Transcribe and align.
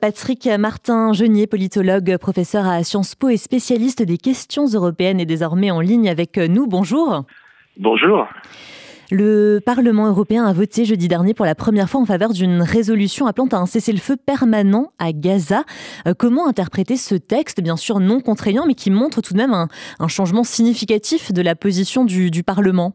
Patrick 0.00 0.46
Martin-Genier, 0.46 1.48
politologue, 1.48 2.18
professeur 2.18 2.68
à 2.68 2.84
Sciences 2.84 3.16
Po 3.16 3.30
et 3.30 3.36
spécialiste 3.36 4.00
des 4.00 4.16
questions 4.16 4.66
européennes, 4.66 5.18
est 5.18 5.26
désormais 5.26 5.72
en 5.72 5.80
ligne 5.80 6.08
avec 6.08 6.36
nous. 6.38 6.68
Bonjour. 6.68 7.24
Bonjour. 7.76 8.28
Le 9.10 9.58
Parlement 9.58 10.06
européen 10.06 10.44
a 10.44 10.52
voté 10.52 10.84
jeudi 10.84 11.08
dernier 11.08 11.34
pour 11.34 11.46
la 11.46 11.56
première 11.56 11.90
fois 11.90 12.00
en 12.00 12.04
faveur 12.04 12.32
d'une 12.32 12.62
résolution 12.62 13.26
appelant 13.26 13.48
à 13.48 13.56
un 13.56 13.66
cessez-le-feu 13.66 14.14
permanent 14.16 14.92
à 15.00 15.12
Gaza. 15.12 15.64
Euh, 16.06 16.14
comment 16.16 16.46
interpréter 16.46 16.96
ce 16.96 17.16
texte, 17.16 17.60
bien 17.60 17.76
sûr 17.76 17.98
non 17.98 18.20
contraignant, 18.20 18.66
mais 18.68 18.74
qui 18.74 18.92
montre 18.92 19.20
tout 19.20 19.32
de 19.32 19.38
même 19.38 19.52
un, 19.52 20.08
changement 20.08 20.44
significatif 20.44 21.32
de 21.32 21.42
la 21.42 21.56
position 21.56 22.04
du 22.04 22.42
Parlement? 22.44 22.94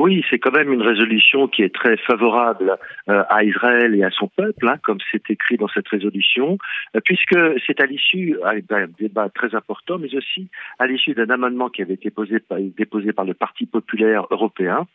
Oui, 0.00 0.24
c'est 0.30 0.38
quand 0.38 0.52
même 0.52 0.72
une 0.72 0.80
résolution 0.80 1.46
qui 1.46 1.62
est 1.62 1.74
très 1.74 1.98
favorable 1.98 2.78
euh, 3.10 3.22
à 3.28 3.44
Israël 3.44 3.94
et 3.94 4.02
à 4.02 4.10
son 4.10 4.28
peuple, 4.28 4.66
hein, 4.66 4.76
comme 4.82 4.96
c'est 5.12 5.28
écrit 5.28 5.58
dans 5.58 5.68
cette 5.68 5.88
résolution, 5.88 6.56
euh, 6.96 7.00
puisque 7.04 7.36
c'est 7.66 7.82
à 7.82 7.86
l'issue 7.86 8.34
d'un 8.70 8.86
débat 8.98 9.28
très 9.28 9.54
important, 9.54 9.98
mais 9.98 10.14
aussi 10.14 10.48
à 10.78 10.86
l'issue 10.86 11.12
d'un 11.12 11.28
amendement 11.28 11.68
qui 11.68 11.82
avait 11.82 11.94
été 11.94 12.10
posé, 12.10 12.38
déposé 12.78 13.12
par 13.12 13.26
le 13.26 13.34
Parti 13.34 13.66
populaire 13.66 14.26
européen, 14.30 14.86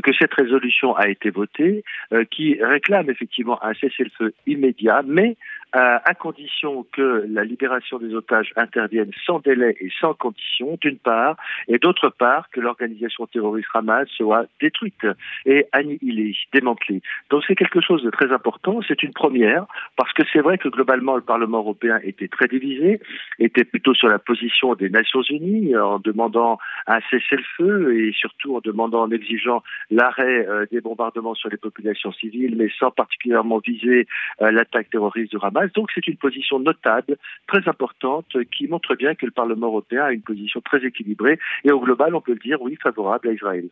que 0.00 0.12
cette 0.16 0.34
résolution 0.34 0.94
a 0.94 1.08
été 1.08 1.30
votée, 1.30 1.82
euh, 2.12 2.24
qui 2.24 2.62
réclame 2.62 3.10
effectivement 3.10 3.62
un 3.64 3.74
cessez-le-feu 3.74 4.32
immédiat, 4.46 5.02
mais 5.04 5.36
à 5.72 6.14
condition 6.14 6.86
que 6.92 7.26
la 7.28 7.44
libération 7.44 7.98
des 7.98 8.14
otages 8.14 8.52
intervienne 8.56 9.10
sans 9.24 9.40
délai 9.40 9.76
et 9.80 9.90
sans 10.00 10.14
condition, 10.14 10.78
d'une 10.80 10.98
part, 10.98 11.36
et 11.68 11.78
d'autre 11.78 12.10
part, 12.10 12.50
que 12.50 12.60
l'organisation 12.60 13.26
terroriste 13.26 13.68
Hamas 13.74 14.08
soit 14.08 14.46
détruite 14.60 15.06
et 15.46 15.66
annihilée, 15.72 16.36
démantelée. 16.52 17.00
Donc 17.30 17.42
c'est 17.46 17.54
quelque 17.54 17.80
chose 17.80 18.02
de 18.02 18.10
très 18.10 18.32
important, 18.32 18.80
c'est 18.86 19.02
une 19.02 19.12
première, 19.12 19.66
parce 19.96 20.12
que 20.12 20.22
c'est 20.32 20.40
vrai 20.40 20.58
que 20.58 20.68
globalement 20.68 21.16
le 21.16 21.22
Parlement 21.22 21.58
européen 21.58 21.98
était 22.02 22.28
très 22.28 22.48
divisé, 22.48 23.00
était 23.38 23.64
plutôt 23.64 23.94
sur 23.94 24.08
la 24.08 24.18
position 24.18 24.74
des 24.74 24.90
Nations 24.90 25.22
Unies 25.22 25.76
en 25.76 25.98
demandant 25.98 26.58
un 26.86 27.00
cessez-le-feu 27.10 27.96
et 27.96 28.12
surtout 28.12 28.56
en 28.56 28.60
demandant, 28.60 29.02
en 29.02 29.10
exigeant 29.10 29.62
l'arrêt 29.90 30.46
euh, 30.46 30.66
des 30.70 30.80
bombardements 30.80 31.34
sur 31.34 31.48
les 31.48 31.56
populations 31.56 32.12
civiles, 32.12 32.56
mais 32.56 32.68
sans 32.78 32.90
particulièrement 32.90 33.58
viser 33.58 34.06
euh, 34.40 34.50
l'attaque 34.50 34.90
terroriste 34.90 35.32
de 35.32 35.38
Hamas. 35.42 35.61
Donc 35.74 35.90
c'est 35.94 36.06
une 36.06 36.16
position 36.16 36.58
notable, 36.58 37.16
très 37.46 37.68
importante, 37.68 38.36
qui 38.56 38.66
montre 38.68 38.94
bien 38.94 39.14
que 39.14 39.26
le 39.26 39.32
Parlement 39.32 39.66
européen 39.66 40.04
a 40.04 40.12
une 40.12 40.22
position 40.22 40.60
très 40.60 40.84
équilibrée 40.84 41.38
et 41.64 41.72
au 41.72 41.80
global, 41.80 42.14
on 42.14 42.20
peut 42.20 42.32
le 42.32 42.38
dire, 42.38 42.60
oui, 42.62 42.76
favorable 42.82 43.28
à 43.28 43.32
Israël. 43.32 43.68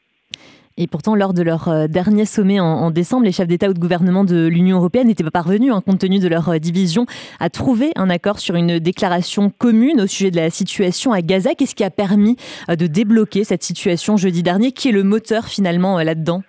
Et 0.76 0.86
pourtant, 0.86 1.14
lors 1.14 1.34
de 1.34 1.42
leur 1.42 1.68
euh, 1.68 1.88
dernier 1.88 2.24
sommet 2.24 2.60
en, 2.60 2.90
décembre, 2.90 3.24
les 3.24 3.32
chefs 3.32 3.48
d'État 3.48 3.68
ou 3.68 3.74
de 3.74 3.78
gouvernement 3.78 4.24
de 4.24 4.46
l'Union 4.46 4.78
européenne 4.78 5.08
n'étaient 5.08 5.24
pas 5.24 5.30
parvenus, 5.30 5.72
hein, 5.72 5.82
compte 5.84 5.98
tenu 5.98 6.20
de 6.20 6.28
leur 6.28 6.48
euh, 6.48 6.58
division, 6.58 7.06
à 7.38 7.50
trouver 7.50 7.92
un 7.96 8.08
accord 8.08 8.38
sur 8.38 8.54
une 8.54 8.78
déclaration 8.78 9.50
commune 9.50 10.00
au 10.00 10.06
sujet 10.06 10.30
de 10.30 10.36
la 10.36 10.48
situation 10.48 11.12
à 11.12 11.20
Gaza. 11.20 11.54
Qu'est-ce 11.54 11.74
qui 11.74 11.84
a 11.84 11.90
permis 11.90 12.36
euh, 12.70 12.76
de 12.76 12.86
débloquer 12.86 13.44
cette 13.44 13.62
situation 13.62 14.16
jeudi 14.16 14.42
dernier? 14.42 14.72
Qui 14.72 14.88
est 14.88 14.92
le 14.92 15.02
moteur 15.02 15.46
finalement 15.46 15.98
là-dedans? 16.00 16.42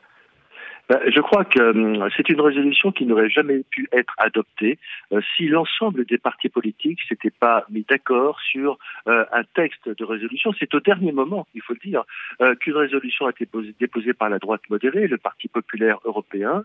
Je 1.07 1.21
crois 1.21 1.45
que 1.45 1.59
hum, 1.59 2.09
c'est 2.15 2.27
une 2.29 2.41
résolution 2.41 2.91
qui 2.91 3.05
n'aurait 3.05 3.29
jamais 3.29 3.63
pu 3.69 3.87
être 3.91 4.13
adoptée 4.17 4.77
euh, 5.13 5.21
si 5.35 5.47
l'ensemble 5.47 6.05
des 6.05 6.17
partis 6.17 6.49
politiques 6.49 6.99
s'étaient 7.07 7.29
pas 7.29 7.65
mis 7.69 7.85
d'accord 7.89 8.39
sur 8.41 8.77
euh, 9.07 9.25
un 9.31 9.43
texte 9.55 9.87
de 9.87 10.03
résolution. 10.03 10.53
C'est 10.59 10.73
au 10.73 10.79
dernier 10.79 11.11
moment, 11.11 11.47
il 11.53 11.61
faut 11.61 11.73
le 11.73 11.79
dire, 11.79 12.03
euh, 12.41 12.55
qu'une 12.55 12.75
résolution 12.75 13.27
a 13.27 13.29
été 13.29 13.47
déposée 13.79 14.13
par 14.13 14.29
la 14.29 14.39
droite 14.39 14.61
modérée, 14.69 15.07
le 15.07 15.17
Parti 15.17 15.47
populaire 15.47 15.99
européen, 16.05 16.63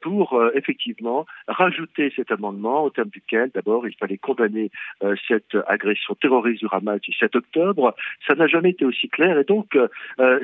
pour 0.00 0.40
effectivement 0.54 1.26
rajouter 1.48 2.12
cet 2.14 2.30
amendement 2.30 2.84
au 2.84 2.90
terme 2.90 3.08
duquel, 3.08 3.50
d'abord, 3.54 3.86
il 3.86 3.94
fallait 3.94 4.16
condamner 4.16 4.70
cette 5.28 5.56
agression 5.66 6.14
terroriste 6.14 6.60
du 6.60 6.68
Hamas 6.70 7.00
du 7.00 7.12
7 7.12 7.36
octobre. 7.36 7.94
Ça 8.26 8.34
n'a 8.34 8.46
jamais 8.46 8.70
été 8.70 8.84
aussi 8.84 9.08
clair 9.08 9.38
et 9.38 9.44
donc 9.44 9.78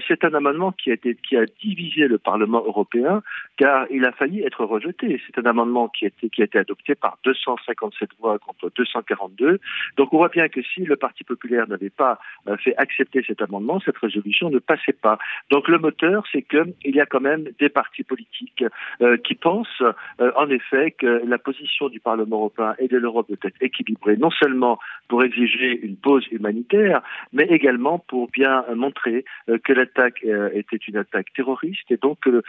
c'est 0.08 0.24
un 0.24 0.34
amendement 0.34 0.72
qui 0.72 0.90
a, 0.90 0.94
été, 0.94 1.16
qui 1.16 1.36
a 1.36 1.44
divisé 1.62 2.08
le 2.08 2.18
Parlement 2.18 2.62
européen 2.64 3.11
car 3.56 3.86
il 3.90 4.04
a 4.04 4.12
failli 4.12 4.42
être 4.42 4.64
rejeté. 4.64 5.20
C'est 5.26 5.38
un 5.38 5.48
amendement 5.48 5.88
qui 5.88 6.06
a, 6.06 6.08
été, 6.08 6.58
adopté 6.58 6.94
par 6.94 7.18
257 7.24 8.10
voix 8.18 8.38
contre 8.38 8.70
242. 8.74 9.60
Donc 9.96 10.12
on 10.12 10.18
voit 10.18 10.28
bien 10.28 10.48
que 10.48 10.62
si 10.62 10.84
le 10.84 10.96
Parti 10.96 11.24
populaire 11.24 11.68
n'avait 11.68 11.90
pas 11.90 12.18
euh, 12.48 12.56
fait 12.56 12.74
accepter 12.76 13.22
cet 13.26 13.42
amendement, 13.42 13.80
cette 13.80 13.98
résolution 13.98 14.50
ne 14.50 14.58
passait 14.58 14.92
pas. 14.92 15.18
Donc 15.50 15.68
le 15.68 15.78
moteur, 15.78 16.24
c'est 16.32 16.42
qu'il 16.42 16.74
y 16.84 17.00
a 17.00 17.06
quand 17.06 17.20
même 17.20 17.48
des 17.58 17.68
partis 17.68 18.04
politiques 18.04 18.64
euh, 19.00 19.16
qui 19.18 19.34
pensent 19.34 19.82
euh, 19.82 20.32
en 20.36 20.48
effet 20.48 20.92
que 20.92 21.22
la 21.26 21.38
position 21.38 21.88
du 21.88 22.00
Parlement 22.00 22.36
européen 22.36 22.74
et 22.78 22.88
de 22.88 22.96
l'Europe 22.96 23.28
doit 23.28 23.38
être 23.44 23.60
équilibrée, 23.60 24.16
non 24.16 24.30
seulement 24.30 24.78
pour 25.08 25.22
exiger 25.22 25.78
une 25.84 25.96
pause 25.96 26.26
humanitaire, 26.30 27.02
mais 27.32 27.44
également 27.44 27.98
pour 27.98 28.30
bien 28.30 28.64
montrer 28.74 29.24
que 29.64 29.72
l'attaque 29.72 30.24
était 30.54 30.76
une 30.76 30.96
attaque 30.96 31.32
terroriste 31.34 31.90
et 31.90 31.96
donc 31.96 32.20
que 32.20 32.42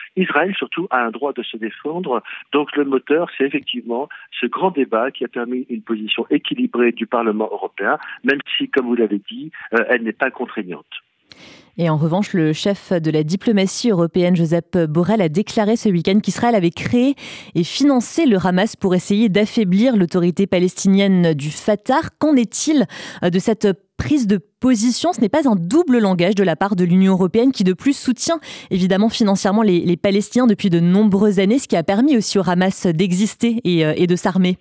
Surtout 0.53 0.87
a 0.89 0.99
un 1.03 1.11
droit 1.11 1.33
de 1.33 1.43
se 1.43 1.57
défendre. 1.57 2.21
Donc 2.51 2.75
le 2.75 2.85
moteur, 2.85 3.29
c'est 3.37 3.45
effectivement 3.45 4.09
ce 4.39 4.45
grand 4.45 4.71
débat 4.71 5.11
qui 5.11 5.25
a 5.25 5.27
permis 5.27 5.65
une 5.69 5.81
position 5.81 6.25
équilibrée 6.29 6.91
du 6.91 7.07
Parlement 7.07 7.49
européen, 7.51 7.97
même 8.23 8.39
si, 8.57 8.69
comme 8.69 8.87
vous 8.87 8.95
l'avez 8.95 9.21
dit, 9.29 9.51
euh, 9.73 9.85
elle 9.89 10.03
n'est 10.03 10.13
pas 10.13 10.31
contraignante. 10.31 10.85
Et 11.77 11.89
en 11.89 11.97
revanche, 11.97 12.33
le 12.33 12.53
chef 12.53 12.93
de 12.93 13.09
la 13.09 13.23
diplomatie 13.23 13.89
européenne, 13.89 14.35
Joseph 14.35 14.63
Borrell, 14.87 15.21
a 15.21 15.29
déclaré 15.29 15.75
ce 15.75 15.89
week-end 15.89 16.19
qu'Israël 16.19 16.53
avait 16.53 16.69
créé 16.69 17.15
et 17.55 17.63
financé 17.63 18.27
le 18.27 18.37
Hamas 18.37 18.75
pour 18.75 18.93
essayer 18.93 19.27
d'affaiblir 19.27 19.97
l'autorité 19.97 20.45
palestinienne 20.45 21.33
du 21.33 21.49
Fatah. 21.49 22.01
Qu'en 22.19 22.35
est-il 22.35 22.85
de 23.23 23.39
cette 23.39 23.67
prise 23.97 24.27
de 24.27 24.37
position? 24.59 25.13
Ce 25.13 25.21
n'est 25.21 25.29
pas 25.29 25.49
un 25.49 25.55
double 25.55 25.97
langage 25.97 26.35
de 26.35 26.43
la 26.43 26.55
part 26.55 26.75
de 26.75 26.83
l'Union 26.83 27.13
européenne 27.13 27.51
qui 27.51 27.63
de 27.63 27.73
plus 27.73 27.97
soutient 27.97 28.39
évidemment 28.69 29.09
financièrement 29.09 29.63
les, 29.63 29.97
Palestiniens 29.97 30.45
depuis 30.45 30.69
de 30.69 30.79
nombreuses 30.79 31.39
années, 31.39 31.57
ce 31.57 31.67
qui 31.67 31.75
a 31.75 31.83
permis 31.83 32.17
aussi 32.17 32.37
au 32.37 32.47
Hamas 32.47 32.85
d'exister 32.85 33.61
et 33.63 33.83
euh, 33.83 34.05
de 34.05 34.15
s'armer. 34.15 34.57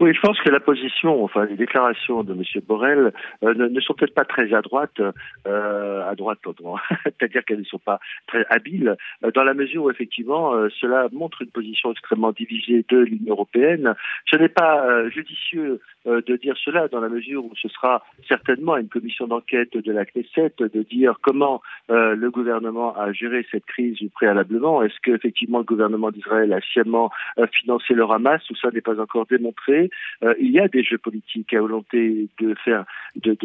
Oui, 0.00 0.14
je 0.14 0.20
pense 0.22 0.40
que 0.40 0.48
la 0.48 0.60
position, 0.60 1.22
enfin 1.22 1.44
les 1.44 1.56
déclarations 1.56 2.24
de 2.24 2.32
M. 2.32 2.42
Borrell 2.66 3.12
euh, 3.44 3.52
ne, 3.52 3.80
sont 3.80 3.92
peut-être 3.92 4.14
pas 4.14 4.24
très 4.24 4.54
à 4.54 4.62
droite, 4.62 4.98
euh, 5.46 6.08
à 6.08 6.14
droite, 6.14 6.38
c'est-à-dire 7.04 7.44
qu'elles 7.44 7.58
ne 7.58 7.64
sont 7.64 7.78
pas 7.78 8.00
très 8.26 8.46
habiles, 8.48 8.96
euh, 9.22 9.30
dans 9.30 9.44
la 9.44 9.52
mesure 9.52 9.84
où 9.84 9.90
effectivement 9.90 10.54
cela 10.80 11.08
montre 11.12 11.42
une 11.42 11.50
position 11.50 11.92
extrêmement 11.92 12.32
divisée 12.32 12.82
de 12.88 12.96
l'Union 12.96 13.34
européenne. 13.34 13.94
Ce 14.30 14.36
n'est 14.36 14.48
pas 14.48 15.06
judicieux 15.10 15.80
de 16.06 16.36
dire 16.36 16.56
cela 16.64 16.88
dans 16.88 17.00
la 17.00 17.10
mesure 17.10 17.44
où 17.44 17.52
ce 17.60 17.68
sera 17.68 18.02
certainement 18.26 18.78
une 18.78 18.88
commission 18.88 19.26
d'enquête 19.26 19.76
de 19.76 19.92
la 19.92 20.06
Knesset 20.06 20.54
de 20.60 20.82
dire 20.82 21.18
comment 21.20 21.60
le 21.88 22.30
gouvernement 22.30 22.96
a 22.96 23.12
géré 23.12 23.46
cette 23.50 23.66
crise 23.66 23.98
préalablement. 24.14 24.82
Est-ce 24.82 24.98
qu'effectivement 25.02 25.58
le 25.58 25.64
gouvernement 25.64 26.10
d'Israël 26.10 26.52
a 26.54 26.60
sciemment 26.60 27.10
financé 27.52 27.92
le 27.92 28.04
Hamas 28.04 28.40
ou 28.50 28.56
ça 28.56 28.70
n'est 28.70 28.80
pas 28.80 28.98
encore 28.98 29.26
démontré? 29.26 29.89
Euh, 30.22 30.34
il 30.38 30.50
y 30.50 30.60
a 30.60 30.68
des 30.68 30.82
jeux 30.82 30.98
politiques 30.98 31.52
à 31.54 31.60
volonté 31.60 32.28
de 32.40 32.54
faire 32.64 32.84
de, 33.16 33.36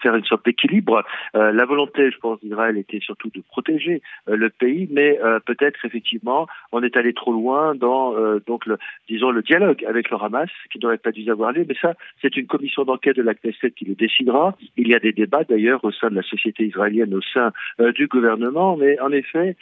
faire 0.00 0.14
une 0.14 0.24
sorte 0.24 0.44
d'équilibre. 0.44 1.04
Euh, 1.34 1.52
la 1.52 1.64
volonté, 1.64 2.10
je 2.10 2.18
pense, 2.18 2.40
d'Israël 2.40 2.76
était 2.76 3.00
surtout 3.00 3.30
de 3.34 3.40
protéger 3.40 4.02
euh, 4.28 4.36
le 4.36 4.50
pays, 4.50 4.88
mais 4.90 5.18
peut-être 5.46 5.84
effectivement 5.84 6.46
on 6.72 6.82
est 6.82 6.96
allé 6.96 7.12
trop 7.12 7.32
loin 7.32 7.74
dans 7.74 8.14
donc 8.46 8.66
le, 8.66 8.78
disons 9.08 9.30
le 9.30 9.42
dialogue 9.42 9.84
avec 9.84 10.10
le 10.10 10.16
Hamas 10.16 10.50
qui 10.70 10.78
n'aurait 10.78 10.98
pas 10.98 11.12
dû 11.12 11.28
avoir 11.30 11.52
lieu. 11.52 11.64
Mais 11.68 11.74
ça, 11.80 11.94
c'est 12.22 12.36
une 12.36 12.46
commission 12.46 12.84
d'enquête 12.84 13.16
de 13.16 13.22
la 13.22 13.34
Knesset 13.34 13.72
qui 13.72 13.84
le 13.84 13.94
décidera. 13.94 14.56
Il 14.76 14.88
y 14.88 14.94
a 14.94 14.98
des 14.98 15.12
débats 15.12 15.44
d'ailleurs 15.44 15.84
au 15.84 15.92
sein 15.92 16.10
de 16.10 16.14
la 16.14 16.22
société 16.22 16.64
israélienne, 16.64 17.14
au 17.14 17.22
sein 17.22 17.52
du 17.94 18.06
gouvernement, 18.06 18.76
mais 18.76 18.98
en 19.00 19.12
effet, 19.12 19.56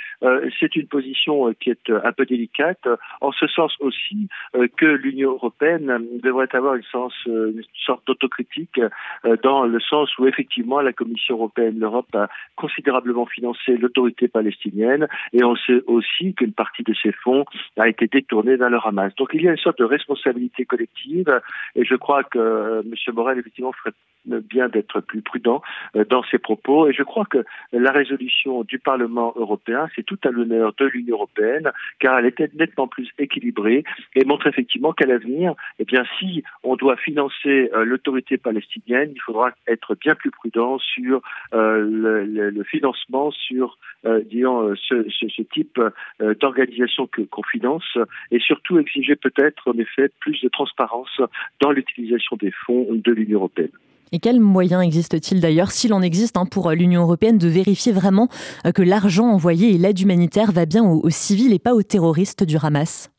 c'est 0.59 0.77
une 0.77 0.87
position 0.87 1.53
qui 1.61 1.71
est 1.71 1.91
un 1.91 2.13
peu 2.13 2.27
délicate, 2.27 2.87
en 3.21 3.33
ce 3.33 3.47
sens 3.47 3.75
aussi 3.81 4.29
que 4.77 4.87
l'Union 4.87 5.33
européenne 5.33 6.07
devrait 6.27 6.49
avoir 6.53 6.75
une, 6.75 6.83
sens, 6.85 7.13
euh, 7.29 7.53
une 7.53 7.63
sorte 7.85 8.07
d'autocritique 8.07 8.81
euh, 9.25 9.37
dans 9.43 9.65
le 9.65 9.81
sens 9.81 10.11
où 10.19 10.27
effectivement 10.27 10.81
la 10.81 10.93
Commission 10.93 11.37
européenne, 11.37 11.79
l'Europe 11.79 12.15
a 12.15 12.29
considérablement 12.57 13.27
financé 13.27 13.77
l'autorité 13.77 14.29
palestinienne 14.29 15.07
et 15.33 15.45
on 15.45 15.57
sait 15.57 15.83
aussi 15.87 16.35
qu'une 16.35 16.53
partie 16.53 16.83
de 16.83 16.95
ces 17.03 17.13
fonds 17.13 17.45
a 17.77 17.89
été 17.89 18.07
détournée 18.07 18.57
vers 18.57 18.71
le 18.71 18.79
Hamas. 18.85 19.15
Donc 19.17 19.31
il 19.33 19.43
y 19.43 19.49
a 19.49 19.53
une 19.53 19.59
sorte 19.59 19.79
de 19.79 19.85
responsabilité 19.85 20.65
collective 20.65 21.41
et 21.75 21.85
je 21.85 21.95
crois 21.95 22.25
que 22.25 22.39
euh, 22.39 22.83
M. 22.83 23.15
Morel 23.15 23.39
effectivement 23.39 23.73
ferait 23.73 23.95
bien 24.27 24.69
d'être 24.69 25.01
plus 25.01 25.23
prudent 25.23 25.63
dans 26.09 26.23
ses 26.25 26.39
propos 26.39 26.89
et 26.89 26.93
je 26.93 27.03
crois 27.03 27.25
que 27.25 27.45
la 27.73 27.93
résolution 27.93 28.65
du 28.65 28.79
Parlement 28.79 29.33
européen 29.37 29.89
c'est 29.95 30.05
tout 30.05 30.19
à 30.25 30.31
l'honneur 30.31 30.73
de 30.79 30.87
l'Union 30.87 31.17
européenne 31.17 31.71
car 31.99 32.19
elle 32.19 32.27
était 32.27 32.51
nettement 32.55 32.89
plus 32.89 33.09
équilibrée 33.19 33.85
et 34.15 34.25
montre 34.25 34.47
effectivement 34.47 34.93
qu'à 34.93 35.07
l'avenir, 35.07 35.55
eh 35.79 35.85
bien 35.85 36.05
si 36.19 36.43
on 36.63 36.77
doit 36.77 36.97
financer 36.97 37.71
l'autorité 37.85 38.37
palestinienne, 38.37 39.13
il 39.15 39.21
faudra 39.21 39.51
être 39.67 39.95
bien 39.95 40.15
plus 40.15 40.31
prudent 40.31 40.79
sur 40.79 41.23
le, 41.53 42.25
le, 42.25 42.65
financement, 42.65 43.31
sur 43.31 43.79
disons 44.05 44.75
ce, 44.77 45.09
ce, 45.09 45.29
ce 45.29 45.43
type 45.43 45.81
d'organisation 46.21 47.07
que 47.07 47.23
qu'on 47.23 47.43
finance, 47.43 47.99
et 48.31 48.39
surtout 48.39 48.79
exiger 48.79 49.17
peut-être 49.17 49.69
en 49.69 49.79
effet 49.79 50.11
plus 50.21 50.41
de 50.41 50.49
transparence 50.49 51.21
dans 51.61 51.71
l'utilisation 51.71 52.37
des 52.37 52.51
fonds 52.51 52.89
de 52.91 53.13
l'Union 53.13 53.39
européenne. 53.39 53.71
Et 54.13 54.19
quels 54.19 54.41
moyens 54.41 54.85
existe-t-il 54.85 55.41
d'ailleurs, 55.41 55.71
s'il 55.71 55.93
en 55.93 56.03
existe, 56.03 56.37
hein, 56.37 56.45
pour 56.51 56.71
l'Union 56.71 57.03
européenne 57.03 57.39
de 57.39 57.49
vérifier 57.49 57.93
vraiment 57.93 58.29
euh, 58.65 58.73
que 58.73 58.83
l'argent 58.83 59.27
envoyé 59.27 59.75
et 59.75 59.79
l'aide 59.79 59.99
humanitaire 60.01 60.53
va 60.53 60.67
bien 60.67 60.85
aux, 60.85 61.11
civils 61.11 61.53
et 61.53 61.59
pas 61.59 61.75
aux 61.75 61.83
terroristes 61.83 62.45
du 62.45 62.57
Hamas? 62.63 63.11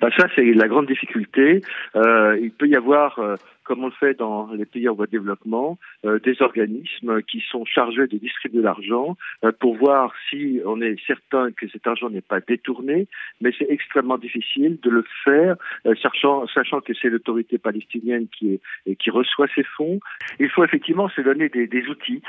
Bah, 0.00 0.08
Ça, 0.16 0.26
c'est 0.36 0.44
la 0.44 0.68
grande 0.68 0.86
difficulté. 0.86 1.60
Euh, 1.96 2.38
il 2.40 2.52
peut 2.52 2.68
y 2.68 2.76
avoir 2.76 3.18
euh, 3.18 3.34
comme 3.66 3.82
on 3.82 3.86
le 3.86 3.92
fait 3.92 4.14
dans 4.14 4.52
les 4.52 4.64
pays 4.64 4.88
en 4.88 4.94
voie 4.94 5.06
de 5.06 5.10
développement, 5.10 5.78
euh, 6.04 6.18
des 6.20 6.40
organismes 6.40 7.22
qui 7.22 7.42
sont 7.50 7.64
chargés 7.64 8.06
de 8.06 8.16
distribuer 8.16 8.62
l'argent 8.62 9.16
euh, 9.44 9.52
pour 9.52 9.76
voir 9.76 10.12
si 10.30 10.60
on 10.64 10.80
est 10.80 10.96
certain 11.06 11.50
que 11.52 11.68
cet 11.68 11.86
argent 11.86 12.08
n'est 12.08 12.20
pas 12.20 12.40
détourné, 12.40 13.08
mais 13.40 13.50
c'est 13.58 13.68
extrêmement 13.68 14.18
difficile 14.18 14.78
de 14.82 14.90
le 14.90 15.04
faire, 15.24 15.56
euh, 15.86 15.94
sachant, 16.00 16.46
sachant 16.46 16.80
que 16.80 16.92
c'est 16.94 17.08
l'autorité 17.08 17.58
palestinienne 17.58 18.28
qui, 18.28 18.60
est, 18.86 18.96
qui 18.96 19.10
reçoit 19.10 19.48
ces 19.54 19.64
fonds. 19.64 19.98
Il 20.38 20.48
faut 20.48 20.64
effectivement 20.64 21.08
se 21.08 21.20
donner 21.20 21.48
des, 21.48 21.66
des 21.66 21.86
outils 21.88 22.22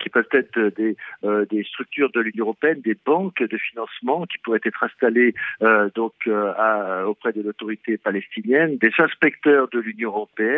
qui 0.00 0.08
peuvent 0.08 0.28
être 0.32 0.58
des, 0.76 0.96
des 1.50 1.64
structures 1.64 2.10
de 2.10 2.20
l'Union 2.20 2.46
européenne, 2.46 2.80
des 2.80 2.96
banques 3.04 3.42
de 3.42 3.56
financement 3.58 4.24
qui 4.26 4.38
pourraient 4.38 4.60
être 4.64 4.82
installées 4.82 5.34
donc 5.94 6.14
à, 6.26 7.06
auprès 7.06 7.32
de 7.32 7.42
l'autorité 7.42 7.98
palestinienne, 7.98 8.78
des 8.78 8.92
inspecteurs 8.98 9.68
de 9.68 9.78
l'Union 9.78 10.10
européenne 10.10 10.53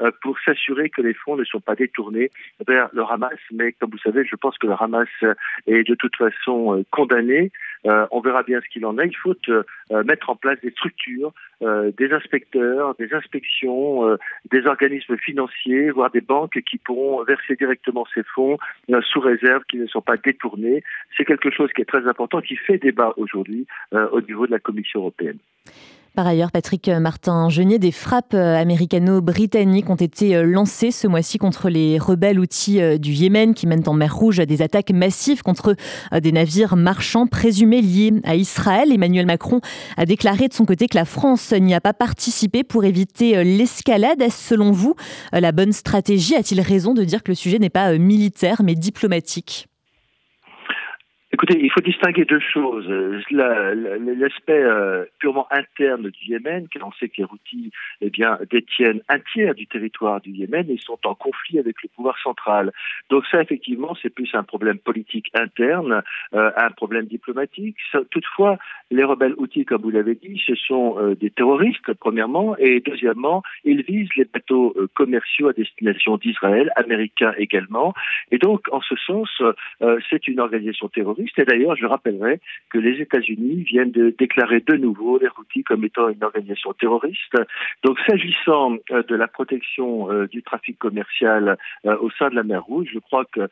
euh, 0.00 0.10
pour 0.22 0.38
s'assurer 0.40 0.90
que 0.90 1.02
les 1.02 1.14
fonds 1.14 1.36
ne 1.36 1.44
sont 1.44 1.60
pas 1.60 1.74
détournés 1.74 2.30
vers 2.66 2.88
le 2.92 3.02
Hamas. 3.02 3.38
Mais 3.52 3.72
comme 3.72 3.90
vous 3.90 3.98
savez, 3.98 4.24
je 4.24 4.36
pense 4.36 4.56
que 4.58 4.66
le 4.66 4.74
Hamas 4.78 5.08
est 5.66 5.86
de 5.86 5.94
toute 5.94 6.16
façon 6.16 6.78
euh, 6.78 6.82
condamné. 6.90 7.52
Euh, 7.86 8.06
on 8.10 8.20
verra 8.20 8.42
bien 8.42 8.60
ce 8.60 8.68
qu'il 8.72 8.86
en 8.86 8.98
est. 8.98 9.06
Il 9.06 9.16
faut 9.16 9.34
mettre 10.04 10.30
en 10.30 10.36
place 10.36 10.58
des 10.62 10.70
structures, 10.70 11.32
des 11.60 12.12
inspecteurs, 12.12 12.94
des 12.94 13.12
inspections, 13.12 14.16
des 14.50 14.66
organismes 14.66 15.18
financiers, 15.18 15.90
voire 15.90 16.10
des 16.10 16.22
banques 16.22 16.58
qui 16.62 16.78
pourront 16.78 17.22
verser 17.24 17.56
directement 17.56 18.06
ces 18.14 18.22
fonds 18.34 18.56
sous 19.02 19.20
réserve 19.20 19.64
qu'ils 19.64 19.82
ne 19.82 19.86
sont 19.86 20.00
pas 20.00 20.16
détournés. 20.16 20.82
C'est 21.16 21.26
quelque 21.26 21.50
chose 21.50 21.70
qui 21.74 21.82
est 21.82 21.88
très 21.88 22.06
important, 22.08 22.40
qui 22.40 22.56
fait 22.56 22.78
débat 22.78 23.12
aujourd'hui 23.18 23.66
au 23.92 24.20
niveau 24.22 24.46
de 24.46 24.52
la 24.52 24.60
Commission 24.60 25.00
européenne. 25.00 25.38
Par 26.14 26.28
ailleurs, 26.28 26.52
Patrick 26.52 26.88
Martin-Genier, 26.88 27.80
des 27.80 27.90
frappes 27.90 28.34
euh, 28.34 28.56
américano-britanniques 28.56 29.90
ont 29.90 29.96
été 29.96 30.36
euh, 30.36 30.44
lancées 30.44 30.92
ce 30.92 31.08
mois-ci 31.08 31.38
contre 31.38 31.68
les 31.68 31.98
rebelles 31.98 32.38
outils 32.38 32.80
euh, 32.80 32.98
du 32.98 33.10
Yémen 33.10 33.52
qui 33.52 33.66
mènent 33.66 33.82
en 33.88 33.94
mer 33.94 34.14
Rouge 34.14 34.36
des 34.36 34.62
attaques 34.62 34.92
massives 34.92 35.42
contre 35.42 35.74
des 36.16 36.30
navires 36.30 36.76
marchands 36.76 37.26
présumés 37.26 37.82
liés 37.82 38.12
à 38.22 38.36
Israël. 38.36 38.92
Emmanuel 38.92 39.26
Macron 39.26 39.60
a 39.96 40.06
déclaré 40.06 40.46
de 40.46 40.54
son 40.54 40.66
côté 40.66 40.86
que 40.86 40.96
la 40.96 41.04
France 41.04 41.52
n'y 41.52 41.74
a 41.74 41.80
pas 41.80 41.94
participé 41.94 42.62
pour 42.62 42.84
éviter 42.84 43.42
l'escalade. 43.42 44.22
Est-ce 44.22 44.50
selon 44.50 44.70
vous 44.70 44.94
la 45.32 45.50
bonne 45.50 45.72
stratégie? 45.72 46.36
A-t-il 46.36 46.60
raison 46.60 46.94
de 46.94 47.02
dire 47.02 47.24
que 47.24 47.32
le 47.32 47.34
sujet 47.34 47.58
n'est 47.58 47.70
pas 47.70 47.98
militaire 47.98 48.62
mais 48.62 48.76
diplomatique? 48.76 49.66
Écoutez, 51.34 51.58
il 51.60 51.68
faut 51.72 51.80
distinguer 51.80 52.24
deux 52.24 52.38
choses. 52.38 52.86
L'aspect 53.28 54.52
euh, 54.52 55.04
purement 55.18 55.48
interne 55.50 56.08
du 56.08 56.26
Yémen, 56.26 56.68
car 56.68 56.86
on 56.86 56.92
sait 56.92 57.08
que 57.08 57.14
les 57.18 57.24
Houthis 57.24 57.72
eh 58.00 58.08
bien, 58.08 58.38
détiennent 58.52 59.00
un 59.08 59.18
tiers 59.32 59.56
du 59.56 59.66
territoire 59.66 60.20
du 60.20 60.30
Yémen 60.30 60.70
et 60.70 60.78
sont 60.78 61.00
en 61.04 61.16
conflit 61.16 61.58
avec 61.58 61.82
le 61.82 61.88
pouvoir 61.88 62.16
central. 62.22 62.70
Donc 63.10 63.24
ça, 63.32 63.42
effectivement, 63.42 63.96
c'est 64.00 64.10
plus 64.10 64.32
un 64.34 64.44
problème 64.44 64.78
politique 64.78 65.26
interne, 65.34 66.04
euh, 66.34 66.52
un 66.56 66.70
problème 66.70 67.06
diplomatique. 67.06 67.78
Toutefois, 68.12 68.56
les 68.92 69.02
rebelles 69.02 69.34
Houthis, 69.36 69.64
comme 69.64 69.82
vous 69.82 69.90
l'avez 69.90 70.14
dit, 70.14 70.40
ce 70.46 70.54
sont 70.54 71.00
euh, 71.00 71.16
des 71.16 71.30
terroristes, 71.30 71.94
premièrement, 71.94 72.56
et 72.58 72.78
deuxièmement, 72.78 73.42
ils 73.64 73.82
visent 73.82 74.14
les 74.16 74.26
bateaux 74.26 74.76
commerciaux 74.94 75.48
à 75.48 75.52
destination 75.52 76.16
d'Israël, 76.16 76.70
américains 76.76 77.34
également. 77.38 77.92
Et 78.30 78.38
donc, 78.38 78.68
en 78.70 78.80
ce 78.82 78.94
sens, 78.94 79.28
c'est 80.08 80.28
une 80.28 80.38
organisation 80.38 80.88
terroriste 80.88 81.23
et 81.36 81.44
d'ailleurs, 81.44 81.76
je 81.76 81.86
rappellerai 81.86 82.40
que 82.70 82.78
les 82.78 83.00
États-Unis 83.00 83.62
viennent 83.62 83.90
de 83.90 84.14
déclarer 84.16 84.60
de 84.60 84.76
nouveau 84.76 85.18
les 85.18 85.28
Houthis 85.36 85.64
comme 85.64 85.84
étant 85.84 86.08
une 86.08 86.22
organisation 86.22 86.72
terroriste. 86.72 87.36
Donc, 87.82 87.98
s'agissant 88.06 88.76
euh, 88.90 89.02
de 89.02 89.14
la 89.14 89.28
protection 89.28 90.10
euh, 90.10 90.26
du 90.26 90.42
trafic 90.42 90.78
commercial 90.78 91.56
euh, 91.86 91.96
au 91.98 92.10
sein 92.10 92.30
de 92.30 92.34
la 92.34 92.42
mer 92.42 92.64
Rouge, 92.64 92.88
je 92.92 92.98
crois 92.98 93.24
que 93.24 93.48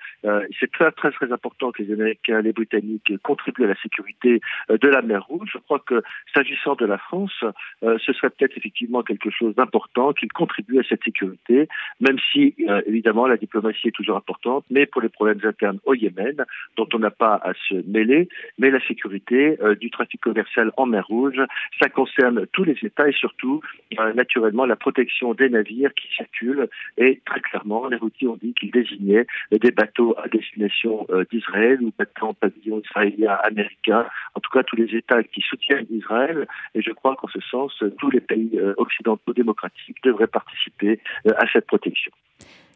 c'est 0.59 0.71
très, 0.71 0.91
très, 0.93 1.11
très 1.11 1.33
important 1.33 1.73
que 1.73 1.83
les 1.83 1.93
Américains, 1.93 2.41
les 2.41 2.53
Britanniques 2.53 3.13
contribuent 3.23 3.65
à 3.65 3.69
la 3.69 3.81
sécurité 3.83 4.41
de 4.71 4.89
la 4.89 5.03
mer 5.03 5.25
Rouge. 5.27 5.51
Je 5.53 5.59
crois 5.59 5.81
que 5.81 6.03
s'agissant 6.35 6.75
de 6.75 6.87
la 6.87 6.99
France, 6.99 7.45
ce 7.83 8.13
serait 8.13 8.31
peut-être 8.31 8.57
effectivement 8.57 9.03
quelque 9.03 9.31
chose 9.31 9.55
d'important 9.55 10.13
qu'ils 10.13 10.33
contribuent 10.33 10.81
à 10.81 10.83
cette 10.89 11.03
sécurité, 11.05 11.69
même 12.01 12.19
si, 12.33 12.55
évidemment, 12.87 13.27
la 13.27 13.37
diplomatie 13.37 13.89
est 13.89 13.93
toujours 13.97 14.17
importante, 14.17 14.65
mais 14.71 14.87
pour 14.87 15.03
les 15.03 15.09
problèmes 15.09 15.41
internes 15.45 15.79
au 15.85 15.95
Yémen, 15.95 16.45
dont 16.77 16.89
on 16.95 16.99
n'a 16.99 17.11
pas 17.11 17.35
à 17.43 17.53
se 17.69 17.75
mêler, 17.87 18.29
mais 18.59 18.70
la 18.70 18.81
sécurité 18.87 19.59
euh, 19.62 19.75
du 19.75 19.91
trafic 19.91 20.20
commercial 20.20 20.73
en 20.76 20.87
mer 20.87 21.06
Rouge, 21.06 21.41
ça 21.81 21.88
concerne 21.88 22.47
tous 22.53 22.64
les 22.64 22.76
États 22.82 23.09
et 23.09 23.12
surtout, 23.12 23.61
euh, 23.99 24.12
naturellement, 24.14 24.67
la 24.67 24.76
protection 24.76 25.35
des 25.35 25.49
navires 25.49 25.93
qui 25.94 26.09
circulent. 26.14 26.69
Et 26.99 27.20
très 27.25 27.41
clairement, 27.41 27.88
les 27.88 27.97
routiers 27.97 28.29
ont 28.29 28.38
dit 28.41 28.55
qu'ils 28.55 28.70
désignaient 28.70 29.26
des 29.50 29.70
bateaux 29.70 30.14
à 30.23 30.29
destination 30.29 31.06
euh, 31.11 31.25
d'Israël 31.31 31.82
ou 31.82 31.93
bateaux 31.99 32.32
pavillon 32.35 32.81
israélien, 32.81 33.38
américain, 33.43 34.06
en 34.35 34.41
tout 34.41 34.50
cas 34.50 34.62
tous 34.62 34.76
les 34.76 34.94
États 34.94 35.23
qui 35.23 35.41
soutiennent 35.41 35.87
Israël. 35.91 36.47
Et 36.75 36.82
je 36.82 36.91
crois 36.91 37.17
qu'en 37.17 37.29
ce 37.29 37.41
sens, 37.41 37.82
tous 37.99 38.11
les 38.11 38.20
pays 38.20 38.59
occidentaux 38.76 39.32
démocratiques 39.32 40.03
devraient 40.05 40.26
participer 40.26 41.00
à 41.26 41.47
cette 41.53 41.67
protection. 41.67 42.12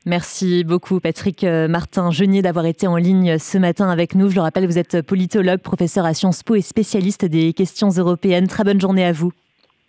Merci 0.07 0.63
beaucoup 0.63 1.01
Patrick 1.01 1.43
euh, 1.43 1.67
Martin 1.67 2.13
Genier 2.13 2.41
d'avoir 2.41 2.65
été 2.67 2.87
en 2.87 2.97
ligne 2.97 3.39
ce 3.39 3.59
matin 3.59 3.91
avec 3.91 4.15
nous. 4.15 4.31
Je 4.31 4.37
le 4.37 4.41
rappelle, 4.41 4.65
vous 4.65 4.79
êtes 4.79 5.03
politologue, 5.03 5.61
professeur 5.61 6.05
à 6.05 6.15
Sciences 6.15 6.45
Po 6.45 6.55
et 6.55 6.61
spécialiste 6.61 7.25
des 7.25 7.53
questions 7.53 7.89
européennes. 7.89 8.47
Très 8.47 8.63
bonne 8.63 8.81
journée 8.81 9.05
à 9.05 9.11
vous. 9.11 9.33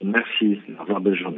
Merci. 0.03 0.59
Au 0.79 0.81
revoir, 0.81 1.01
bonne 1.01 1.15
journée. 1.15 1.36